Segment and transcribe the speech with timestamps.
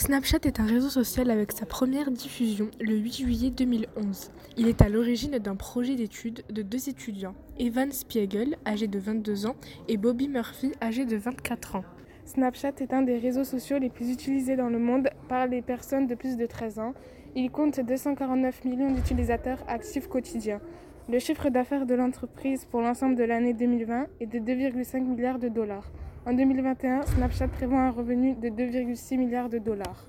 [0.00, 4.30] Snapchat est un réseau social avec sa première diffusion le 8 juillet 2011.
[4.56, 9.44] Il est à l'origine d'un projet d'études de deux étudiants, Evan Spiegel, âgé de 22
[9.44, 9.56] ans,
[9.88, 11.84] et Bobby Murphy, âgé de 24 ans.
[12.24, 16.06] Snapchat est un des réseaux sociaux les plus utilisés dans le monde par les personnes
[16.06, 16.94] de plus de 13 ans.
[17.36, 20.62] Il compte 249 millions d'utilisateurs actifs quotidiens.
[21.10, 25.48] Le chiffre d'affaires de l'entreprise pour l'ensemble de l'année 2020 est de 2,5 milliards de
[25.48, 25.90] dollars.
[26.24, 30.06] En 2021, Snapchat prévoit un revenu de 2,6 milliards de dollars.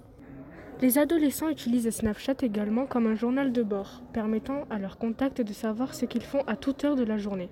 [0.79, 5.53] Les adolescents utilisent Snapchat également comme un journal de bord, permettant à leurs contacts de
[5.53, 7.49] savoir ce qu'ils font à toute heure de la journée.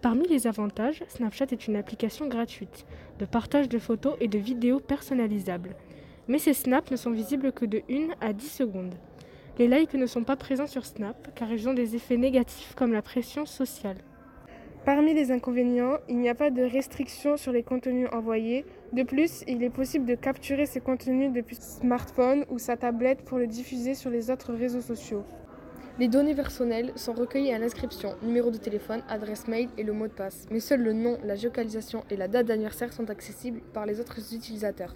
[0.00, 2.86] Parmi les avantages, Snapchat est une application gratuite
[3.18, 5.76] de partage de photos et de vidéos personnalisables.
[6.26, 8.94] Mais ces snaps ne sont visibles que de 1 à 10 secondes.
[9.58, 12.92] Les likes ne sont pas présents sur Snap car ils ont des effets négatifs comme
[12.92, 13.96] la pression sociale.
[14.84, 18.64] Parmi les inconvénients, il n'y a pas de restriction sur les contenus envoyés.
[18.92, 23.38] De plus, il est possible de capturer ces contenus depuis smartphone ou sa tablette pour
[23.38, 25.24] le diffuser sur les autres réseaux sociaux.
[25.98, 30.06] Les données personnelles sont recueillies à l'inscription, numéro de téléphone, adresse mail et le mot
[30.06, 30.46] de passe.
[30.48, 34.32] Mais seuls le nom, la géocalisation et la date d'anniversaire sont accessibles par les autres
[34.32, 34.94] utilisateurs.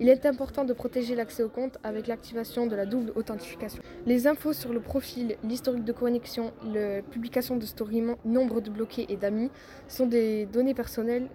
[0.00, 3.82] Il est important de protéger l'accès au compte avec l'activation de la double authentification.
[4.06, 9.04] Les infos sur le profil, l'historique de connexion, la publication de story, nombre de bloqués
[9.10, 9.50] et d'amis
[9.86, 11.28] sont des données personnelles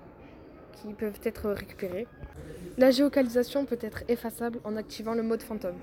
[0.81, 2.07] qui peuvent être récupérées.
[2.79, 5.75] La géocalisation peut être effaçable en activant le mode fantôme.